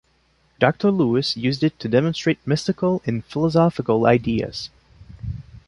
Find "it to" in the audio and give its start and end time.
1.63-1.87